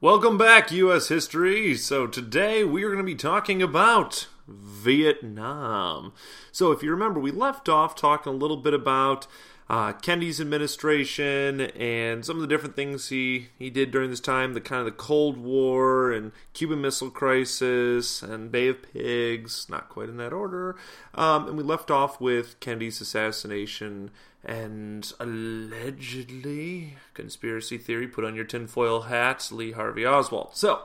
[0.00, 1.08] Welcome back, U.S.
[1.08, 1.74] history.
[1.74, 6.12] So, today we are going to be talking about Vietnam.
[6.52, 9.26] So, if you remember, we left off talking a little bit about
[9.68, 14.54] uh, Kennedy's administration and some of the different things he, he did during this time,
[14.54, 19.88] the kind of the Cold War and Cuban Missile Crisis and Bay of Pigs, not
[19.88, 20.76] quite in that order.
[21.12, 24.12] Um, and we left off with Kennedy's assassination
[24.44, 30.50] and allegedly, conspiracy theory, put on your tinfoil hat, Lee Harvey Oswald.
[30.54, 30.82] So,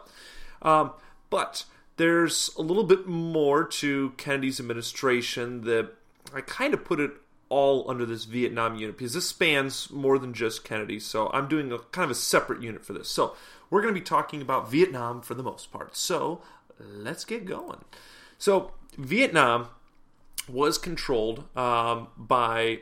[0.61, 0.91] um,
[1.29, 1.65] but
[1.97, 5.91] there's a little bit more to Kennedy's administration that
[6.33, 7.11] I kind of put it
[7.49, 10.99] all under this Vietnam unit because this spans more than just Kennedy.
[10.99, 13.09] So I'm doing a kind of a separate unit for this.
[13.09, 13.35] So
[13.69, 15.95] we're going to be talking about Vietnam for the most part.
[15.95, 16.41] So
[16.79, 17.81] let's get going.
[18.39, 19.67] So Vietnam
[20.49, 22.79] was controlled um, by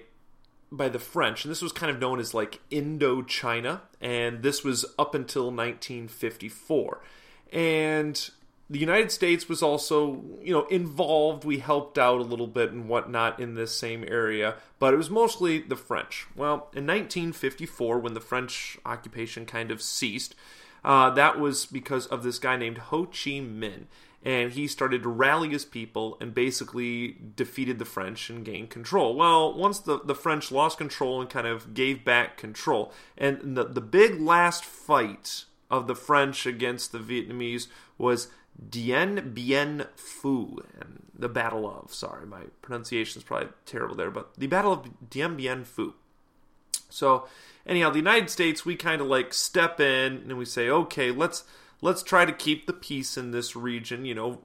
[0.71, 4.85] by the French, and this was kind of known as like Indochina, and this was
[4.97, 7.01] up until 1954.
[7.51, 8.29] And
[8.69, 11.43] the United States was also, you know, involved.
[11.43, 15.09] We helped out a little bit and whatnot in this same area, but it was
[15.09, 16.25] mostly the French.
[16.37, 20.35] Well, in 1954, when the French occupation kind of ceased,
[20.85, 23.87] uh, that was because of this guy named Ho Chi Minh.
[24.23, 29.15] And he started to rally his people and basically defeated the French and gained control.
[29.15, 33.63] Well, once the, the French lost control and kind of gave back control, and the,
[33.63, 38.27] the big last fight of the French against the Vietnamese was
[38.69, 41.93] Dien Bien Phu, and the Battle of.
[41.93, 45.93] Sorry, my pronunciation is probably terrible there, but the Battle of Dien Bien Phu.
[46.89, 47.27] So,
[47.65, 51.43] anyhow, the United States, we kind of like step in and we say, okay, let's
[51.81, 54.05] let's try to keep the peace in this region.
[54.05, 54.39] You know,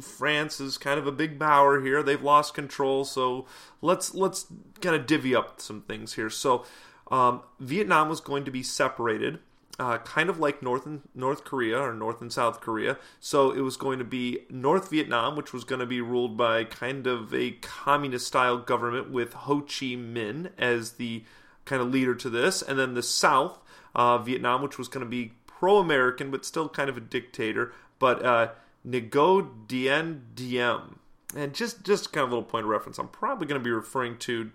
[0.00, 3.46] France is kind of a big power here; they've lost control, so
[3.82, 4.46] let's let's
[4.80, 6.30] kind of divvy up some things here.
[6.30, 6.64] So,
[7.10, 9.38] um, Vietnam was going to be separated
[9.78, 12.96] uh, kind of like North and North Korea or North and South Korea.
[13.20, 16.64] So it was going to be North Vietnam, which was going to be ruled by
[16.64, 21.24] kind of a communist style government with Ho Chi Minh as the
[21.64, 23.60] kind of leader to this, and then the South
[23.94, 27.72] uh, Vietnam, which was going to be pro American but still kind of a dictator,
[27.98, 28.48] but uh,
[28.86, 30.98] Ngo Dinh Diem.
[31.34, 33.70] And just just kind of a little point of reference, I'm probably going to be
[33.70, 34.50] referring to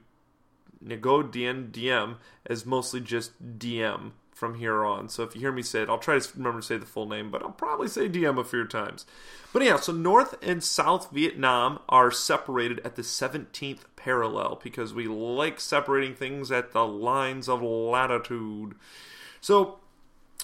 [0.84, 5.09] Ngo Dinh Diem as mostly just Diem from here on.
[5.09, 7.07] So if you hear me say it, I'll try to remember to say the full
[7.07, 9.06] name, but I'll probably say Diem a few times.
[9.53, 15.07] But yeah, so North and South Vietnam are separated at the 17th parallel because we
[15.07, 18.73] like separating things at the lines of latitude.
[19.41, 19.79] So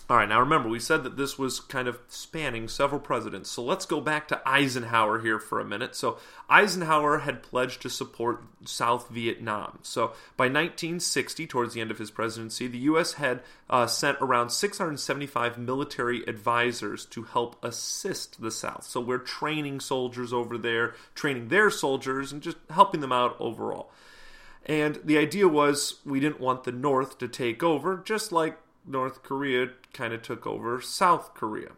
[0.10, 3.50] all right, now remember, we said that this was kind of spanning several presidents.
[3.50, 5.98] So let's go back to Eisenhower here for a minute.
[5.98, 6.18] So
[6.50, 9.80] Eisenhower had pledged to support South Vietnam.
[9.82, 13.14] So by 1960, towards the end of his presidency, the U.S.
[13.14, 18.86] had uh, sent around 675 military advisors to help assist the South.
[18.86, 23.92] So we're training soldiers over there, training their soldiers, and just helping them out overall.
[24.66, 28.58] And the idea was we didn't want the North to take over, just like
[28.88, 31.72] North Korea kind of took over South Korea.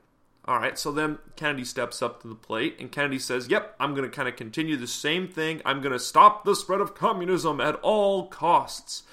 [0.46, 3.94] All right, so then Kennedy steps up to the plate and Kennedy says, Yep, I'm
[3.94, 5.62] going to kind of continue the same thing.
[5.64, 9.04] I'm going to stop the spread of communism at all costs.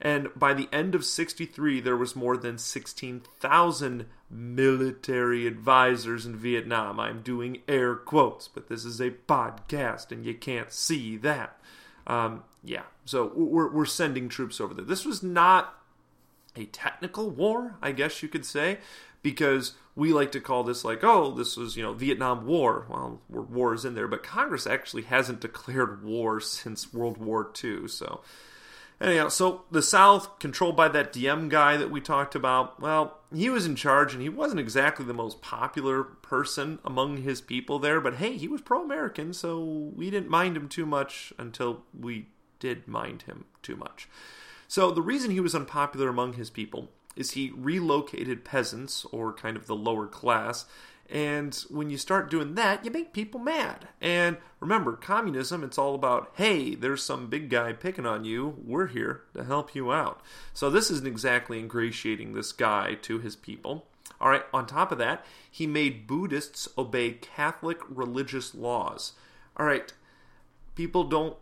[0.00, 6.98] And by the end of 63, there was more than 16,000 military advisors in Vietnam.
[6.98, 11.58] I'm doing air quotes, but this is a podcast and you can't see that.
[12.06, 14.84] Um, yeah, so we're, we're sending troops over there.
[14.84, 15.74] This was not
[16.56, 18.78] a technical war, I guess you could say,
[19.22, 22.86] because we like to call this like, oh, this was, you know, Vietnam War.
[22.88, 27.88] Well, war is in there, but Congress actually hasn't declared war since World War II.
[27.88, 28.20] So,
[29.00, 33.48] anyhow, so the South, controlled by that Diem guy that we talked about, well, he
[33.48, 38.00] was in charge and he wasn't exactly the most popular person among his people there,
[38.00, 42.28] but hey, he was pro American, so we didn't mind him too much until we
[42.58, 44.08] did mind him too much.
[44.68, 49.56] So the reason he was unpopular among his people is he relocated peasants, or kind
[49.56, 50.66] of the lower class,
[51.10, 53.88] and when you start doing that, you make people mad.
[54.00, 58.56] And remember, communism, it's all about, hey, there's some big guy picking on you.
[58.64, 60.22] We're here to help you out.
[60.54, 63.86] So this isn't exactly ingratiating this guy to his people.
[64.20, 69.12] All right, on top of that, he made Buddhists obey Catholic religious laws.
[69.56, 69.92] All right,
[70.74, 71.36] people don't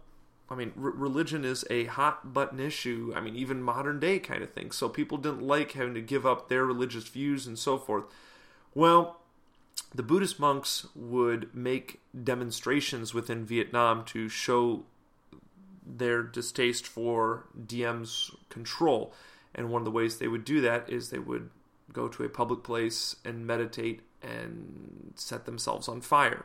[0.52, 3.12] I mean, r- religion is a hot button issue.
[3.16, 4.70] I mean, even modern day kind of thing.
[4.70, 8.04] So people didn't like having to give up their religious views and so forth.
[8.74, 9.20] Well,
[9.94, 14.84] the Buddhist monks would make demonstrations within Vietnam to show
[15.86, 19.14] their distaste for Diem's control.
[19.54, 21.48] And one of the ways they would do that is they would
[21.92, 26.44] go to a public place and meditate and set themselves on fire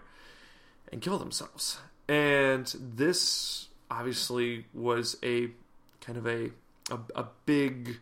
[0.92, 1.80] and kill themselves.
[2.08, 5.50] And this obviously was a
[6.02, 6.52] kind of a
[6.90, 8.00] a, a big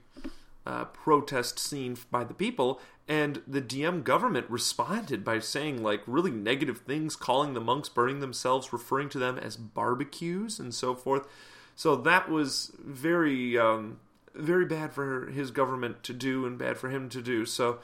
[0.66, 6.32] uh, protest scene by the people, and the Diem government responded by saying like really
[6.32, 11.28] negative things, calling the monks burning themselves, referring to them as barbecues and so forth.
[11.76, 14.00] So that was very, um,
[14.34, 17.46] very bad for his government to do and bad for him to do.
[17.46, 17.80] So,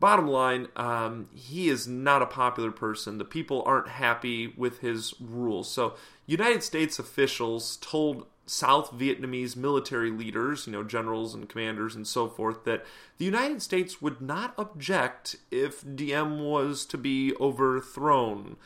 [0.00, 3.18] bottom line, um, he is not a popular person.
[3.18, 5.70] The people aren't happy with his rules.
[5.70, 5.94] So,
[6.26, 12.28] United States officials told South Vietnamese military leaders, you know, generals and commanders and so
[12.28, 12.84] forth, that
[13.18, 18.56] the United States would not object if Diem was to be overthrown.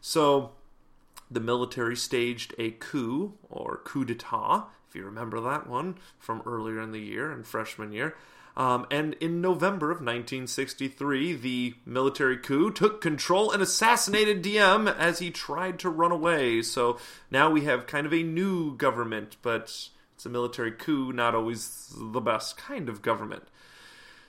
[0.00, 0.52] So
[1.30, 6.80] the military staged a coup, or coup d'etat, if you remember that one from earlier
[6.80, 8.16] in the year, in freshman year.
[8.56, 15.18] Um, and in November of 1963, the military coup took control and assassinated Diem as
[15.18, 16.62] he tried to run away.
[16.62, 16.98] So
[17.30, 21.92] now we have kind of a new government, but it's a military coup, not always
[21.94, 23.44] the best kind of government.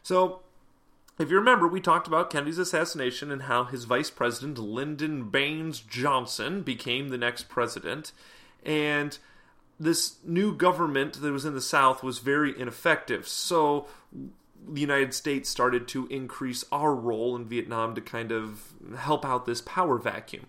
[0.03, 0.41] So
[1.17, 5.79] if you remember, we talked about Kennedy's assassination and how his vice president, Lyndon Baines
[5.79, 8.11] Johnson, became the next president.
[8.63, 9.17] And
[9.79, 13.27] this new government that was in the South was very ineffective.
[13.27, 19.25] So the United States started to increase our role in Vietnam to kind of help
[19.25, 20.47] out this power vacuum.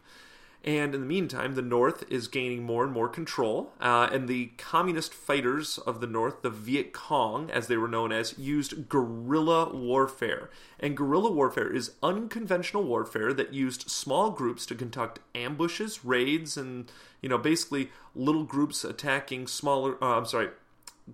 [0.65, 4.47] And in the meantime, the North is gaining more and more control, uh, and the
[4.59, 9.73] communist fighters of the North, the Viet Cong, as they were known as, used guerrilla
[9.75, 10.51] warfare.
[10.81, 16.91] And guerrilla warfare is unconventional warfare that used small groups to conduct ambushes, raids, and
[17.23, 20.03] you know basically little groups attacking smaller.
[20.03, 20.49] Uh, I'm sorry,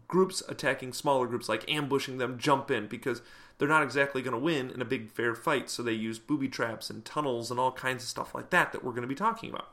[0.08, 3.22] groups attacking smaller groups, like ambushing them, jump in because
[3.58, 5.70] they're not exactly going to win in a big fair fight.
[5.70, 8.84] So they use booby traps and tunnels and all kinds of stuff like that that
[8.84, 9.68] we're going to be talking about.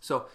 [0.00, 0.26] So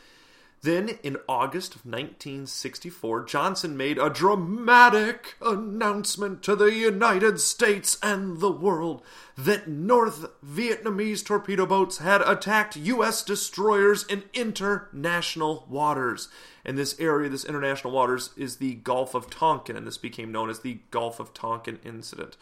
[0.66, 8.40] then in August of 1964, Johnson made a dramatic announcement to the United States and
[8.40, 9.04] the world
[9.38, 13.24] that North Vietnamese torpedo boats had attacked U.S.
[13.24, 16.30] destroyers in international waters.
[16.66, 20.50] And this area, this international waters, is the Gulf of Tonkin, and this became known
[20.50, 22.38] as the Gulf of Tonkin incident.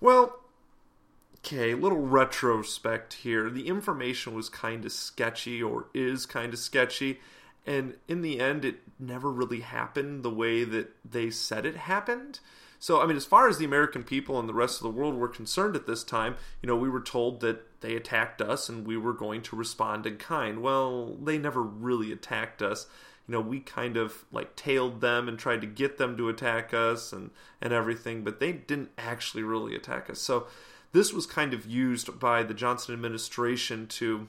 [0.00, 0.40] Well,
[1.38, 3.48] okay, little retrospect here.
[3.48, 7.20] The information was kind of sketchy, or is kind of sketchy
[7.66, 12.40] and in the end it never really happened the way that they said it happened
[12.78, 15.14] so i mean as far as the american people and the rest of the world
[15.14, 18.86] were concerned at this time you know we were told that they attacked us and
[18.86, 22.86] we were going to respond in kind well they never really attacked us
[23.32, 26.74] you know we kind of like tailed them and tried to get them to attack
[26.74, 27.30] us and
[27.60, 30.46] and everything but they didn't actually really attack us so
[30.92, 34.28] this was kind of used by the johnson administration to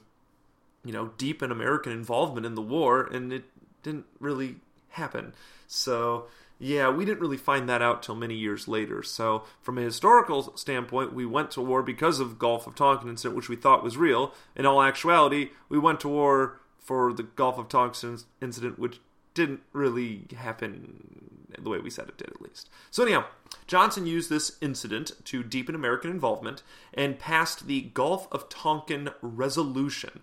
[0.84, 3.46] you know, deepen American involvement in the war, and it
[3.84, 4.58] didn't really
[4.90, 5.34] happen.
[5.66, 6.28] So,
[6.60, 9.02] yeah, we didn't really find that out till many years later.
[9.02, 13.36] So, from a historical standpoint, we went to war because of Gulf of Tonkin incident,
[13.36, 14.34] which we thought was real.
[14.56, 19.00] In all actuality, we went to war for the Gulf of Tonkin incident, which
[19.34, 22.70] didn't really happen the way we said it did, at least.
[22.92, 23.26] So, anyhow,
[23.68, 26.62] Johnson used this incident to deepen American involvement
[26.94, 30.22] and passed the Gulf of Tonkin Resolution.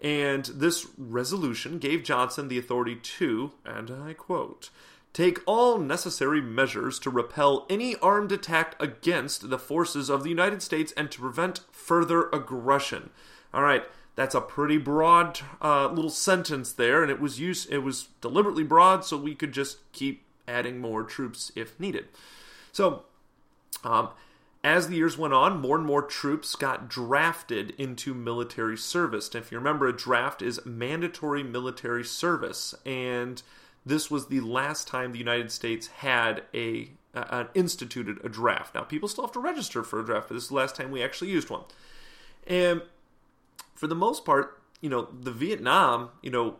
[0.00, 4.70] And this resolution gave Johnson the authority to, and I quote,
[5.14, 10.62] take all necessary measures to repel any armed attack against the forces of the United
[10.62, 13.08] States and to prevent further aggression.
[13.54, 13.84] All right,
[14.16, 17.70] that's a pretty broad uh, little sentence there, and it was used.
[17.70, 22.06] It was deliberately broad so we could just keep adding more troops if needed.
[22.72, 23.04] So,
[23.84, 24.08] um,
[24.64, 29.28] as the years went on, more and more troops got drafted into military service.
[29.28, 33.42] And if you remember, a draft is mandatory military service, and
[33.84, 38.74] this was the last time the United States had a uh, instituted a draft.
[38.74, 40.90] Now, people still have to register for a draft, but this is the last time
[40.90, 41.62] we actually used one.
[42.46, 42.82] And
[43.76, 46.56] for the most part, you know, the Vietnam, you know,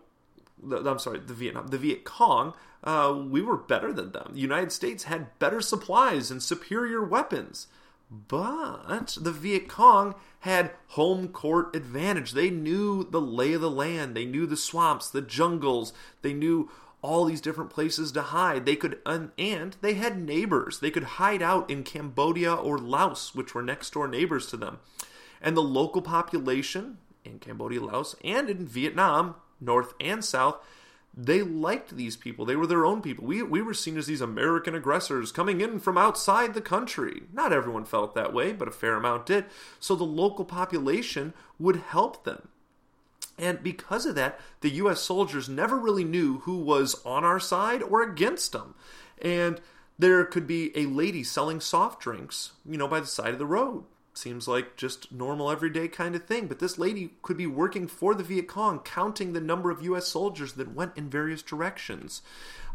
[0.63, 2.55] the, I'm sorry, the Vietnam, the Viet Cong,
[2.85, 4.31] uh, we were better than them.
[4.35, 7.67] The United States had better supplies and superior weapons.
[8.09, 12.33] But the Viet Cong had home court advantage.
[12.33, 14.15] They knew the lay of the land.
[14.17, 15.93] They knew the swamps, the jungles.
[16.23, 16.71] They knew
[17.03, 18.65] all these different places to hide.
[18.65, 20.79] They could, and they had neighbors.
[20.79, 24.79] They could hide out in Cambodia or Laos, which were next door neighbors to them.
[25.43, 30.59] And the local population in Cambodia, Laos, and in Vietnam, North and South,
[31.17, 32.45] they liked these people.
[32.45, 33.25] They were their own people.
[33.25, 37.23] We, we were seen as these American aggressors coming in from outside the country.
[37.33, 39.47] Not everyone felt that way, but a fair amount did.
[39.81, 42.49] So the local population would help them.
[43.39, 45.01] And because of that, the U.S.
[45.01, 48.75] soldiers never really knew who was on our side or against them.
[49.21, 49.61] And
[49.99, 53.47] there could be a lady selling soft drinks, you know, by the side of the
[53.47, 53.85] road
[54.17, 56.47] seems like just normal everyday kind of thing.
[56.47, 60.09] But this lady could be working for the Viet Cong, counting the number of U.S.
[60.09, 62.23] soldiers that went in various directions.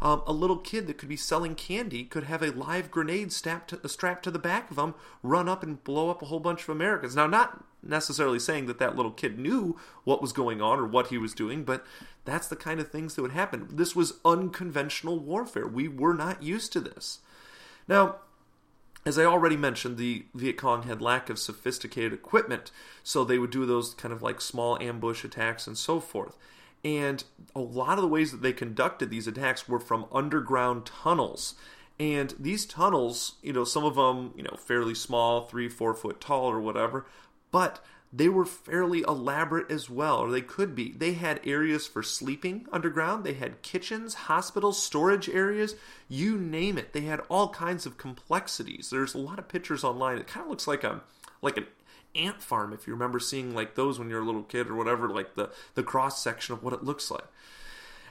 [0.00, 3.70] Um, a little kid that could be selling candy could have a live grenade strapped
[3.70, 6.62] to, strapped to the back of them, run up and blow up a whole bunch
[6.62, 7.14] of Americans.
[7.14, 11.08] Now, not necessarily saying that that little kid knew what was going on or what
[11.08, 11.84] he was doing, but
[12.24, 13.68] that's the kind of things that would happen.
[13.70, 15.66] This was unconventional warfare.
[15.66, 17.20] We were not used to this.
[17.88, 18.16] Now,
[19.04, 22.70] as I already mentioned, the Viet Cong had lack of sophisticated equipment,
[23.02, 26.36] so they would do those kind of like small ambush attacks and so forth.
[26.84, 27.22] And
[27.54, 31.54] a lot of the ways that they conducted these attacks were from underground tunnels.
[31.98, 36.20] And these tunnels, you know, some of them, you know, fairly small, three, four foot
[36.20, 37.06] tall or whatever,
[37.50, 40.92] but they were fairly elaborate as well, or they could be.
[40.92, 45.76] They had areas for sleeping underground, they had kitchens, hospitals, storage areas,
[46.08, 46.92] you name it.
[46.92, 48.90] They had all kinds of complexities.
[48.90, 50.18] There's a lot of pictures online.
[50.18, 51.00] It kind of looks like a
[51.40, 51.66] like an
[52.14, 55.08] ant farm if you remember seeing like those when you're a little kid or whatever,
[55.08, 57.24] like the the cross section of what it looks like.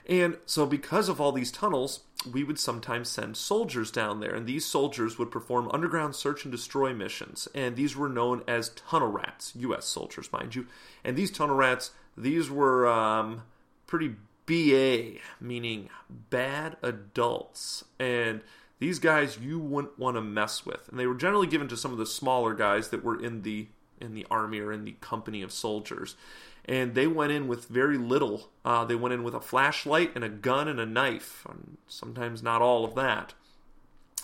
[0.06, 4.46] And so, because of all these tunnels, we would sometimes send soldiers down there, and
[4.46, 7.48] these soldiers would perform underground search and destroy missions.
[7.54, 9.86] And these were known as tunnel rats, U.S.
[9.86, 10.66] soldiers, mind you.
[11.04, 13.42] And these tunnel rats, these were um,
[13.86, 14.16] pretty
[14.46, 17.84] BA, meaning bad adults.
[17.98, 18.40] And
[18.78, 20.88] these guys you wouldn't want to mess with.
[20.88, 23.68] And they were generally given to some of the smaller guys that were in the
[24.00, 26.16] in the army or in the company of soldiers
[26.64, 28.50] and they went in with very little.
[28.64, 32.42] Uh, they went in with a flashlight and a gun and a knife, and sometimes
[32.42, 33.34] not all of that.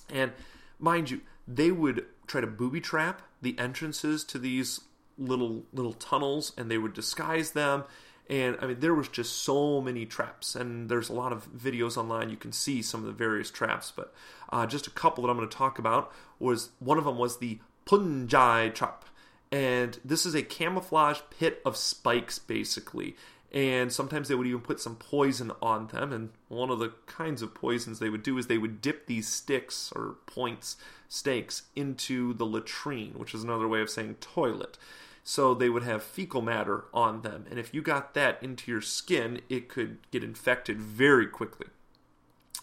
[0.08, 0.32] And
[0.78, 4.80] mind you, they would try to booby trap the entrances to these
[5.16, 7.84] little little tunnels, and they would disguise them.
[8.30, 11.96] And I mean, there was just so many traps, and there's a lot of videos
[11.96, 12.28] online.
[12.28, 14.14] You can see some of the various traps, but
[14.52, 17.38] uh, just a couple that I'm going to talk about was one of them was
[17.38, 19.06] the Punji trap
[19.50, 23.16] and this is a camouflage pit of spikes basically.
[23.50, 27.40] And sometimes they would even put some poison on them and one of the kinds
[27.40, 30.76] of poisons they would do is they would dip these sticks or points
[31.08, 34.76] stakes into the latrine which is another way of saying toilet.
[35.24, 38.82] So they would have fecal matter on them and if you got that into your
[38.82, 41.68] skin it could get infected very quickly.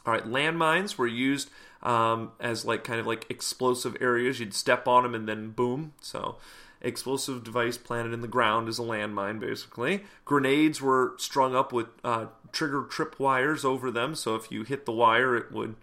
[0.05, 1.49] All right landmines were used
[1.81, 4.39] um, as like kind of like explosive areas.
[4.39, 5.93] You'd step on them and then boom.
[6.01, 6.37] So
[6.85, 10.03] explosive device planted in the ground is a landmine, basically.
[10.23, 14.85] Grenades were strung up with uh, trigger trip wires over them, so if you hit
[14.85, 15.75] the wire, it would,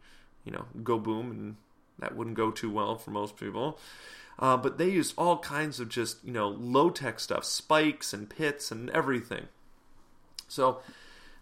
[0.45, 1.57] you know, go boom, and
[1.99, 3.79] that wouldn't go too well for most people.
[4.39, 8.31] Uh, but they used all kinds of just, you know, low tech stuff, spikes and
[8.31, 9.49] pits and everything.
[10.49, 10.81] So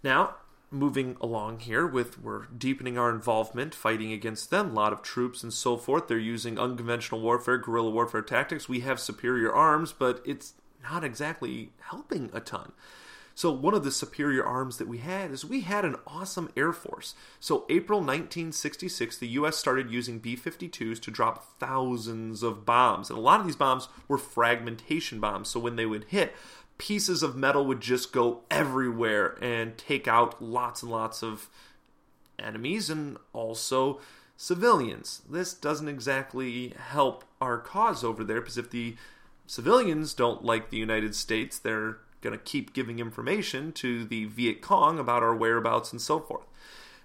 [0.03, 0.37] now
[0.71, 5.43] moving along here with we're deepening our involvement fighting against them a lot of troops
[5.43, 6.07] and so forth.
[6.07, 8.69] They're using unconventional warfare guerrilla warfare tactics.
[8.69, 12.73] We have superior arms but it's not exactly helping a ton.
[13.35, 16.73] So one of the superior arms that we had is we had an awesome air
[16.73, 17.15] force.
[17.41, 23.11] So april 1966 the us started using b-52s to drop thousands of bombs.
[23.11, 25.49] And a lot of these bombs were fragmentation bombs.
[25.49, 26.35] So when they would hit
[26.81, 31.51] pieces of metal would just go everywhere and take out lots and lots of
[32.39, 34.01] enemies and also
[34.35, 35.21] civilians.
[35.29, 38.97] This doesn't exactly help our cause over there because if the
[39.47, 44.63] civilians don't like the United States, they're going to keep giving information to the Viet
[44.63, 46.47] Cong about our whereabouts and so forth.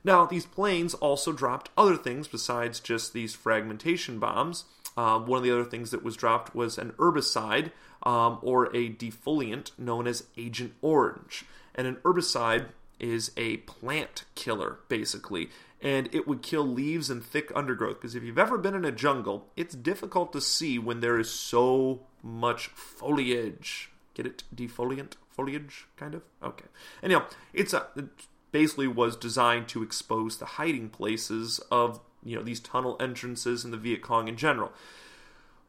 [0.05, 4.63] Now, these planes also dropped other things besides just these fragmentation bombs.
[4.97, 7.71] Um, one of the other things that was dropped was an herbicide
[8.03, 11.45] um, or a defoliant known as Agent Orange.
[11.73, 12.67] And an herbicide
[12.99, 15.49] is a plant killer, basically,
[15.81, 17.97] and it would kill leaves and thick undergrowth.
[18.01, 21.29] Because if you've ever been in a jungle, it's difficult to see when there is
[21.29, 23.91] so much foliage.
[24.13, 24.43] Get it?
[24.55, 25.13] Defoliant?
[25.29, 26.21] Foliage, kind of?
[26.41, 26.65] Okay.
[27.03, 28.05] Anyhow, it's a, it
[28.53, 33.71] basically was designed to expose the hiding places of you know these tunnel entrances and
[33.71, 34.73] the Viet Cong in general.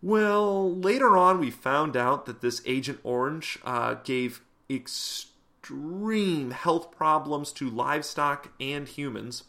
[0.03, 7.53] Well, later on, we found out that this Agent Orange uh, gave extreme health problems
[7.53, 9.45] to livestock and humans.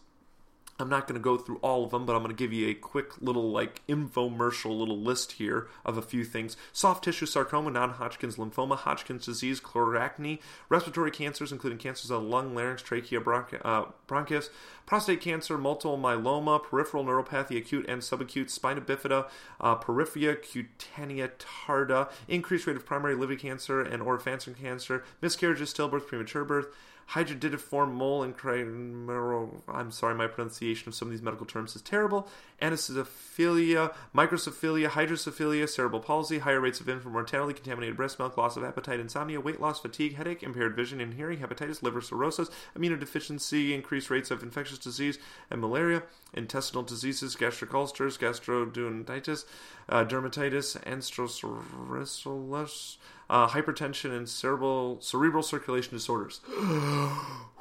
[0.80, 2.70] I'm not going to go through all of them, but I'm going to give you
[2.70, 7.72] a quick little like infomercial little list here of a few things: soft tissue sarcoma,
[7.72, 13.62] non-Hodgkin's lymphoma, Hodgkin's disease, chloracne, respiratory cancers, including cancers of the lung, larynx, trachea, bronchi-
[13.66, 14.50] uh, bronchus,
[14.86, 19.28] prostate cancer, multiple myeloma, peripheral neuropathy, acute and subacute, spina bifida,
[19.60, 26.08] uh, porphyria cutanea tarda, increased rate of primary liver cancer and oropharyngeal cancer, miscarriages, stillbirth,
[26.08, 26.68] premature birth
[27.12, 29.62] hydatidiform mole and chimero.
[29.68, 32.28] I'm sorry, my pronunciation of some of these medical terms is terrible.
[32.62, 38.64] Anisophilia, microcephalia, hydrocephalia, cerebral palsy, higher rates of infant mortality, contaminated breast milk, loss of
[38.64, 44.10] appetite, insomnia, weight loss, fatigue, headache, impaired vision and hearing, hepatitis, liver cirrhosis, immunodeficiency, increased
[44.10, 45.18] rates of infectious disease
[45.50, 49.46] and malaria, intestinal diseases, gastric ulcers, gastroduodenitis,
[49.90, 52.98] uh, dermatitis, anstrosoricelus,
[53.30, 56.40] uh, hypertension, and cerebral cerebral circulation disorders.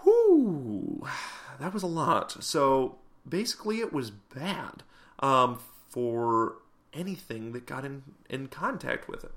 [0.02, 1.06] Whew,
[1.60, 2.42] that was a lot.
[2.42, 2.96] So
[3.28, 4.82] basically, it was bad
[5.20, 5.58] um,
[5.88, 6.58] for
[6.92, 9.32] anything that got in in contact with it,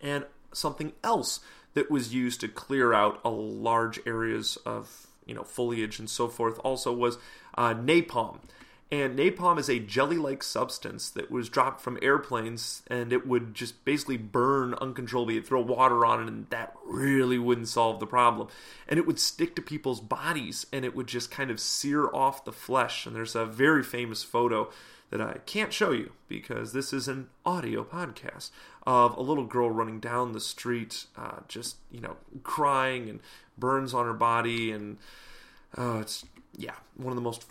[0.00, 1.40] and something else
[1.74, 6.28] that was used to clear out a large areas of you know foliage and so
[6.28, 7.18] forth also was
[7.56, 8.38] uh, napalm
[8.92, 13.54] and napalm is a jelly like substance that was dropped from airplanes and it would
[13.54, 15.34] just basically burn uncontrollably.
[15.34, 18.48] You'd throw water on it and that really wouldn't solve the problem.
[18.88, 22.44] And it would stick to people's bodies and it would just kind of sear off
[22.44, 23.06] the flesh.
[23.06, 24.70] And there's a very famous photo
[25.10, 28.50] that I can't show you because this is an audio podcast
[28.86, 33.20] of a little girl running down the street, uh, just, you know, crying and
[33.56, 34.72] burns on her body.
[34.72, 34.98] And
[35.78, 36.24] uh, it's,
[36.56, 37.44] yeah, one of the most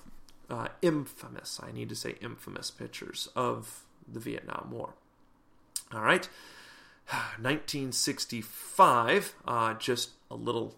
[0.49, 4.93] uh, infamous, I need to say infamous pictures of the Vietnam War.
[5.93, 6.27] All right,
[7.39, 10.75] 1965, uh, just a little,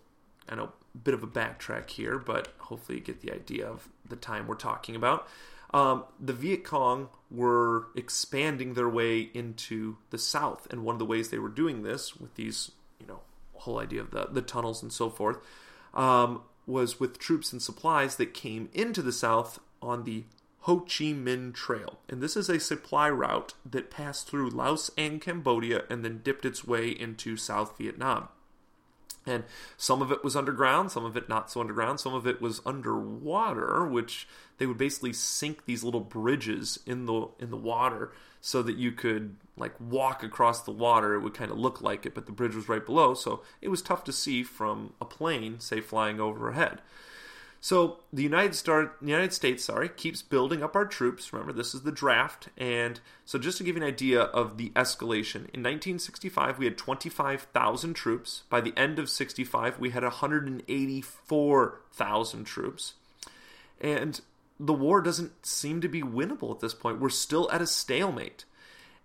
[0.47, 0.71] I know,
[1.03, 4.55] bit of a backtrack here, but hopefully you get the idea of the time we're
[4.55, 5.27] talking about.
[5.73, 11.05] Um, the Viet Cong were expanding their way into the South, and one of the
[11.05, 13.21] ways they were doing this with these, you know,
[13.53, 15.37] whole idea of the, the tunnels and so forth,
[15.93, 20.23] um, was with troops and supplies that came into the South on the
[20.61, 21.99] Ho Chi Minh Trail.
[22.07, 26.45] And this is a supply route that passed through Laos and Cambodia and then dipped
[26.45, 28.29] its way into South Vietnam.
[29.25, 29.43] And
[29.77, 32.61] some of it was underground, some of it not so underground, some of it was
[32.65, 38.61] underwater, which they would basically sink these little bridges in the in the water so
[38.63, 41.13] that you could like walk across the water.
[41.13, 43.69] It would kind of look like it, but the bridge was right below, so it
[43.69, 46.81] was tough to see from a plane, say flying overhead.
[47.63, 51.31] So the United, Star- United States, sorry, keeps building up our troops.
[51.31, 54.71] Remember, this is the draft, and so just to give you an idea of the
[54.71, 58.41] escalation, in 1965 we had 25,000 troops.
[58.49, 62.93] By the end of 65, we had 184,000 troops,
[63.79, 64.21] and
[64.61, 66.99] the war doesn't seem to be winnable at this point.
[66.99, 68.45] We're still at a stalemate.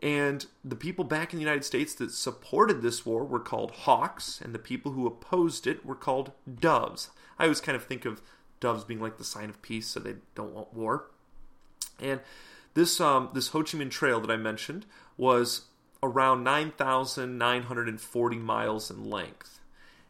[0.03, 4.39] And the people back in the United States that supported this war were called hawks,
[4.43, 7.09] and the people who opposed it were called doves.
[7.39, 8.21] I always kind of think of
[8.61, 11.07] doves being like the sign of peace, so they don't want war.
[11.99, 12.21] And
[12.75, 14.85] this um, this Ho Chi Minh Trail that I mentioned
[15.17, 15.63] was
[16.03, 19.61] around 9,940 miles in length.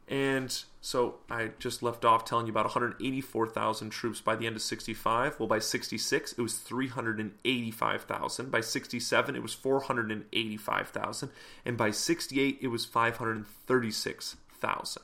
[0.08, 4.62] And so I just left off telling you about 184,000 troops by the end of
[4.62, 5.40] 65.
[5.40, 8.52] Well, by 66, it was 385,000.
[8.52, 11.30] By 67, it was 485,000.
[11.64, 15.02] And by 68, it was 536,000.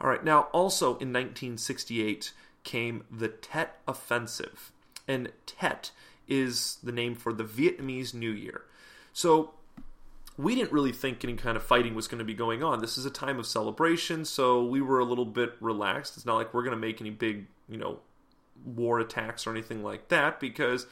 [0.00, 4.72] All right, now also in 1968 came the Tet Offensive.
[5.06, 5.90] And Tet
[6.26, 8.62] is the name for the Vietnamese New Year.
[9.12, 9.52] So
[10.36, 12.80] we didn't really think any kind of fighting was going to be going on.
[12.80, 16.16] This is a time of celebration, so we were a little bit relaxed.
[16.16, 18.00] It's not like we're going to make any big, you know,
[18.64, 20.86] war attacks or anything like that because,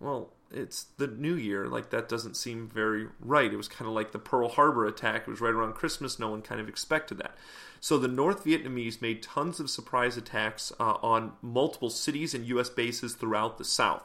[0.00, 1.68] well, it's the new year.
[1.68, 3.52] Like, that doesn't seem very right.
[3.52, 5.22] It was kind of like the Pearl Harbor attack.
[5.22, 6.18] It was right around Christmas.
[6.18, 7.36] No one kind of expected that.
[7.78, 12.68] So the North Vietnamese made tons of surprise attacks uh, on multiple cities and U.S.
[12.68, 14.02] bases throughout the South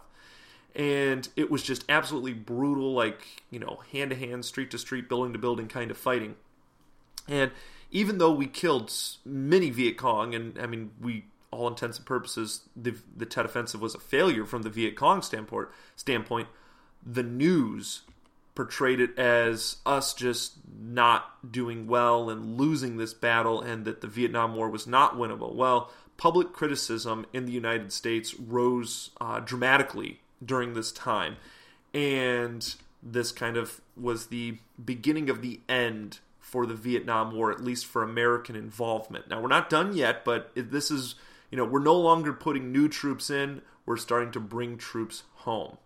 [0.75, 5.07] and it was just absolutely brutal, like you know, hand to hand, street to street,
[5.07, 6.35] building to building kind of fighting.
[7.27, 7.51] And
[7.91, 8.91] even though we killed
[9.23, 13.81] many Viet Cong, and I mean, we all intents and purposes, the the Tet Offensive
[13.81, 15.69] was a failure from the Viet Cong standpoint.
[15.95, 16.49] Standpoint,
[17.05, 18.01] the news
[18.53, 24.07] portrayed it as us just not doing well and losing this battle, and that the
[24.07, 25.55] Vietnam War was not winnable.
[25.55, 31.37] Well, public criticism in the United States rose uh, dramatically during this time.
[31.93, 37.63] And this kind of was the beginning of the end for the Vietnam War, at
[37.63, 39.29] least for American involvement.
[39.29, 41.15] Now, we're not done yet, but this is,
[41.49, 43.61] you know, we're no longer putting new troops in.
[43.85, 45.77] we're starting to bring troops home.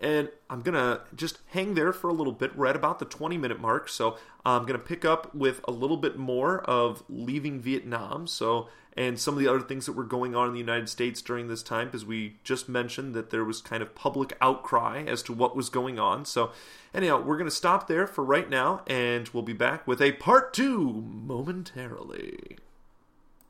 [0.00, 2.56] And I'm going to just hang there for a little bit.
[2.56, 5.70] We're at about the 20 minute mark, so I'm going to pick up with a
[5.70, 8.26] little bit more of leaving Vietnam.
[8.26, 11.22] So, and some of the other things that were going on in the United States
[11.22, 15.22] during this time, because we just mentioned that there was kind of public outcry as
[15.22, 16.24] to what was going on.
[16.24, 16.52] So,
[16.94, 20.12] anyhow, we're going to stop there for right now, and we'll be back with a
[20.12, 22.58] part two momentarily.